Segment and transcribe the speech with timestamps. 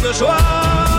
[0.00, 0.89] ce choix.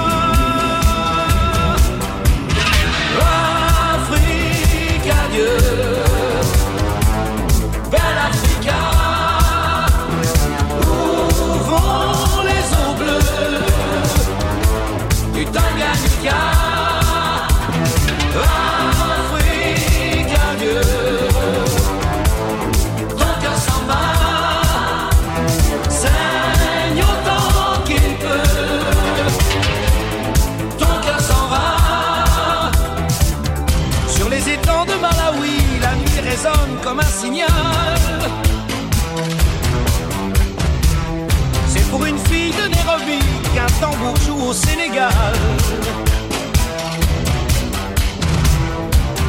[44.54, 45.12] Sénégal.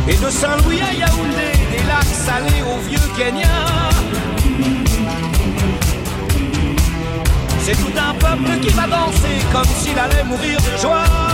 [0.08, 3.46] Et de Saint-Louis à Yaoundé, des lacs salés au vieux Kenya.
[7.60, 11.31] C'est tout un peuple qui va danser comme s'il allait mourir de joie.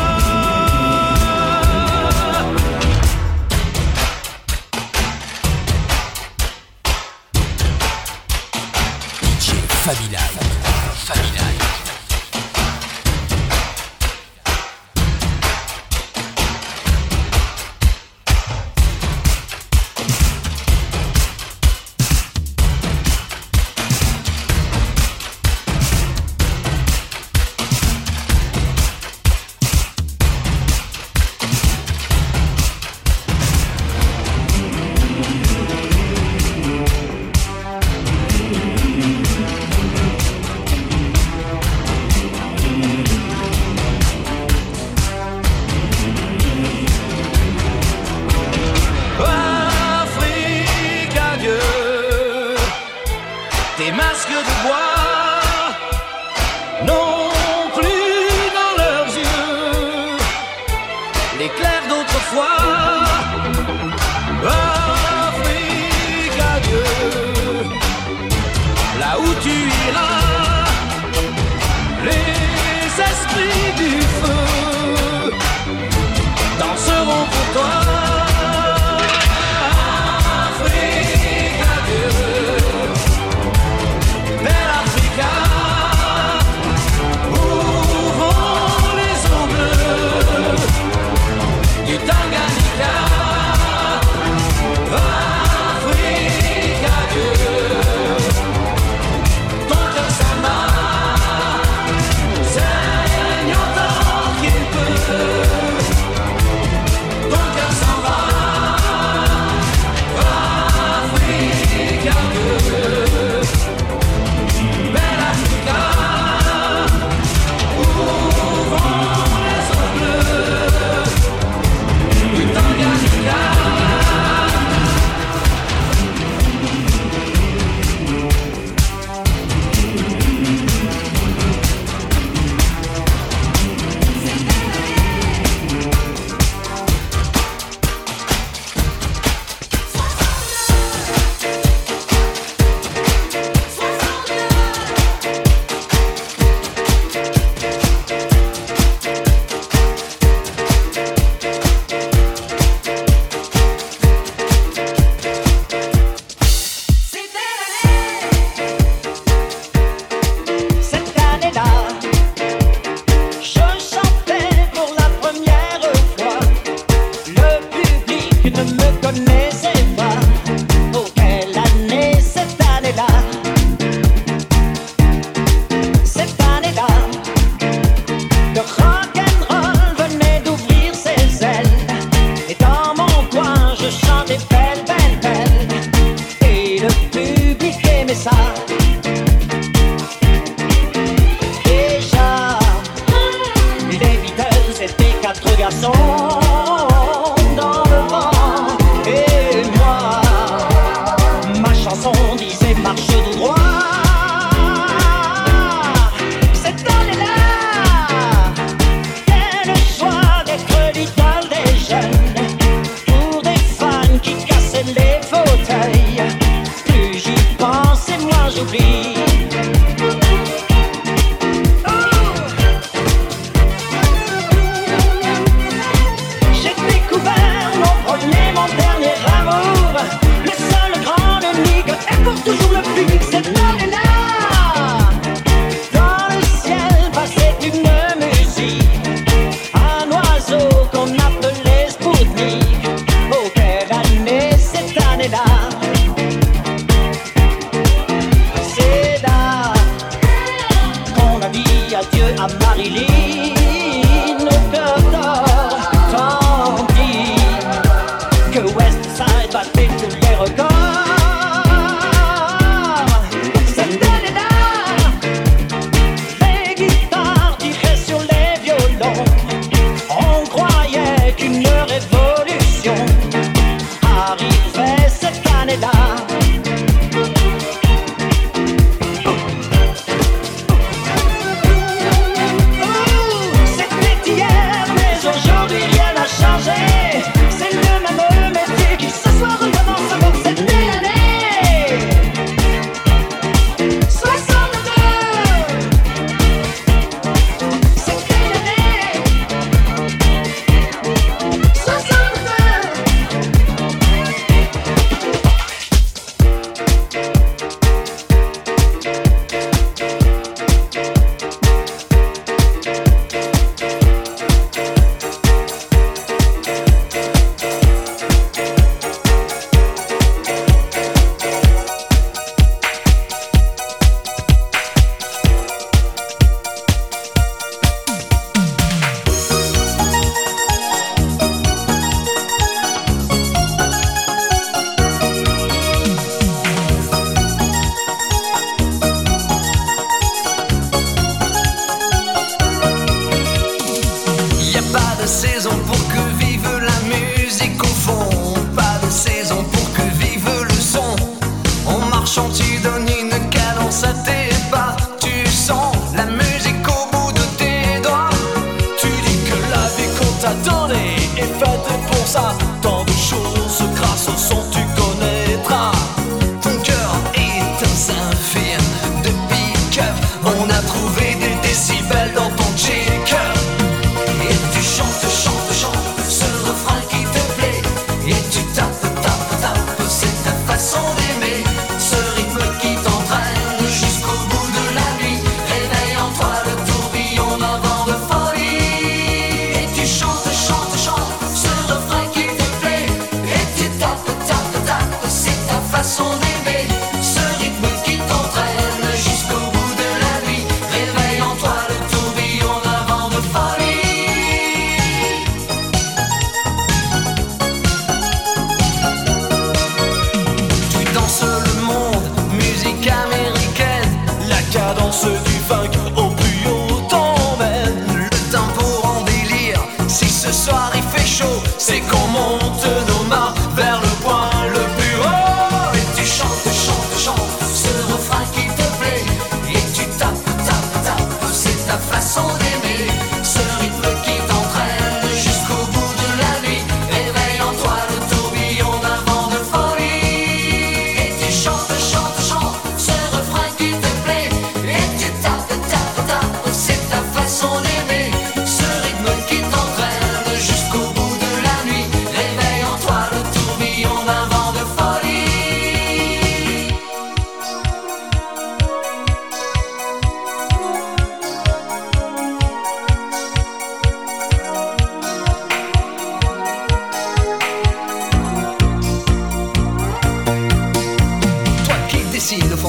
[201.89, 203.08] chanson disait marche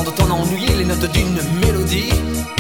[0.04, 2.10] de t'en ennuyer les notes d'une mélodie.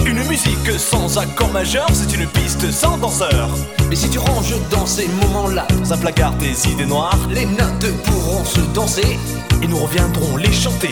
[0.05, 3.49] Une musique sans accord majeur, c'est une piste sans danseur.
[3.89, 7.91] Mais si tu ranges dans ces moments-là, dans un placard des idées noires, les notes
[8.03, 9.17] pourront se danser
[9.61, 10.91] et nous reviendrons les chanter.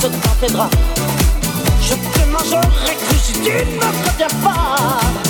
[0.00, 0.70] cette cathédrale.
[1.82, 5.27] Je te mangerai cru si tu ne me reviens pas.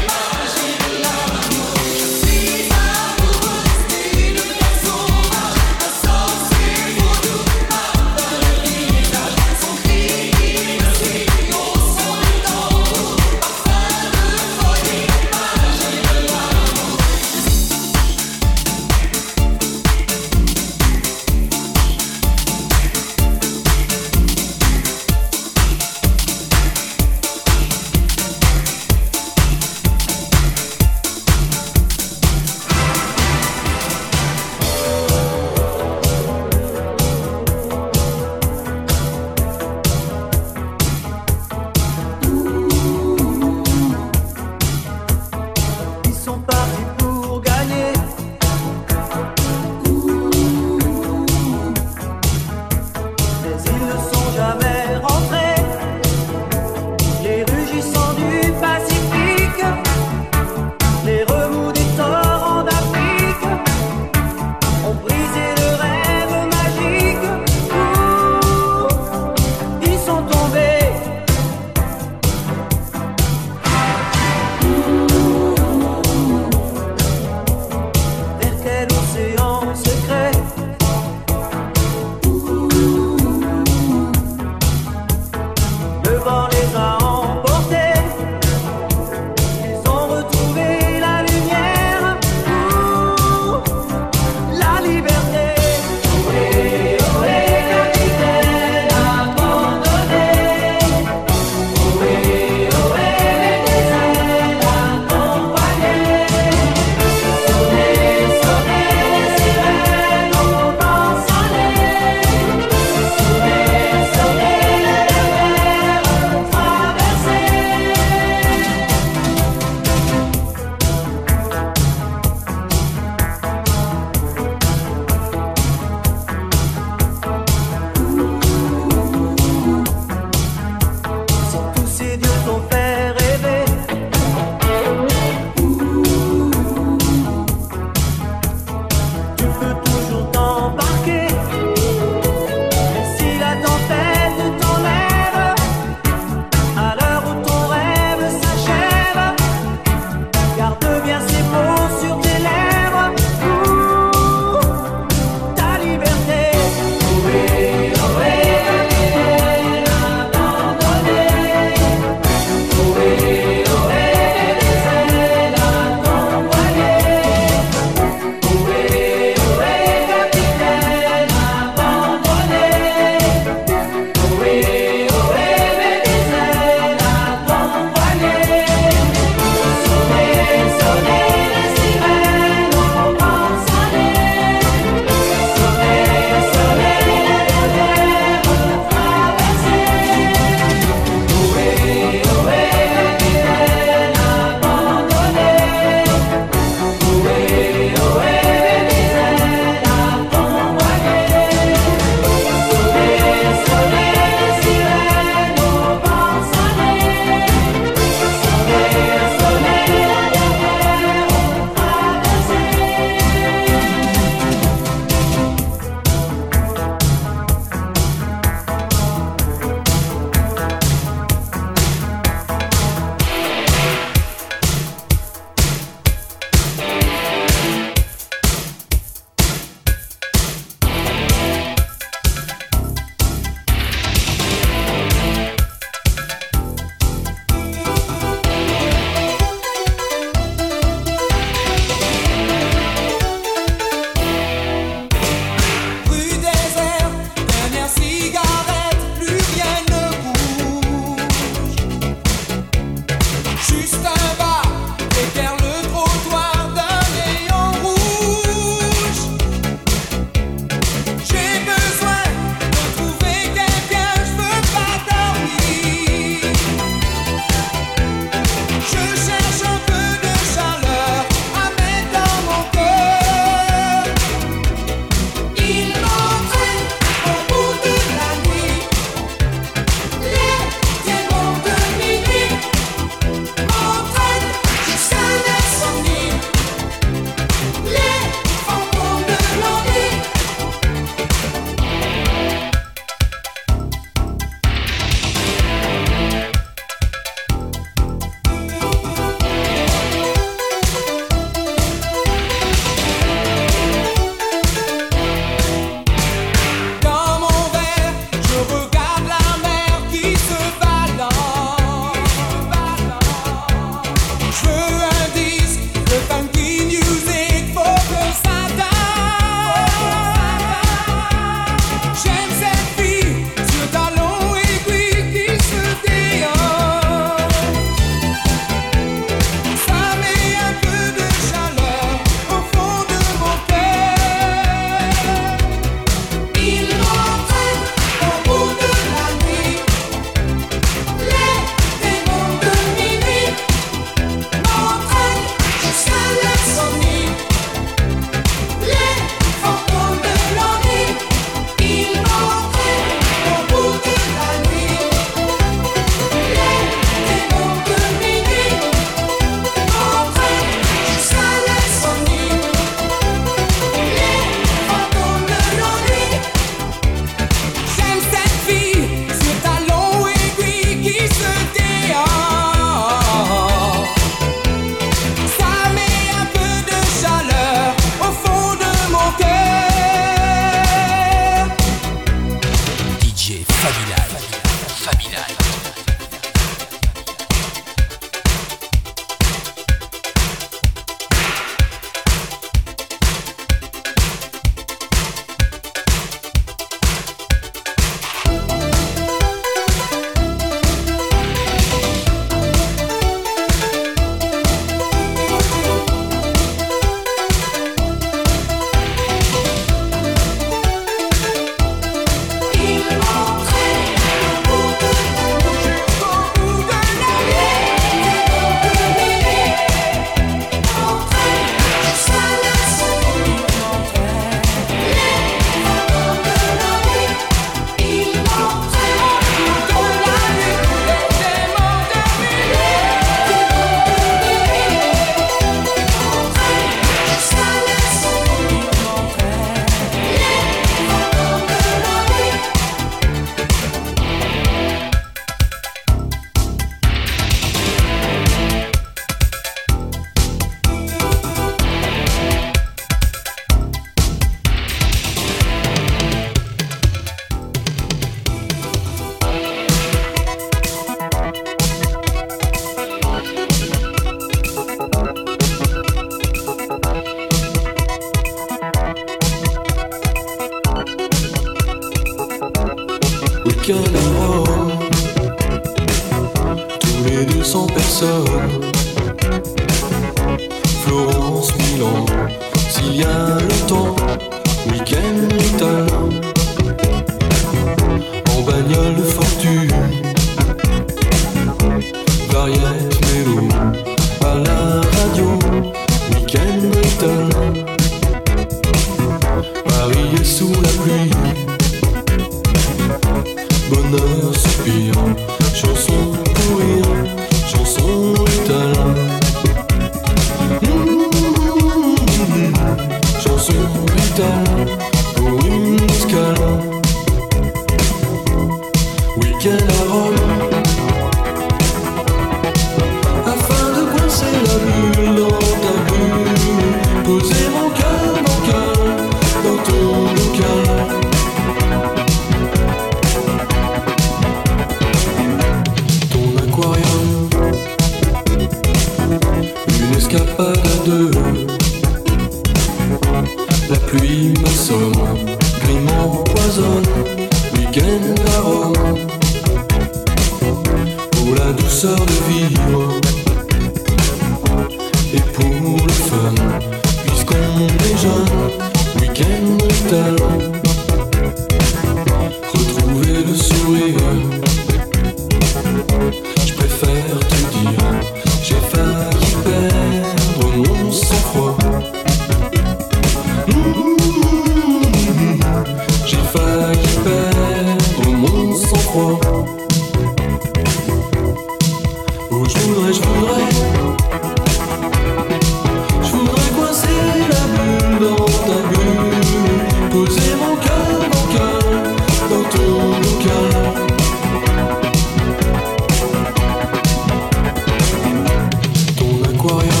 [599.61, 600.00] cuello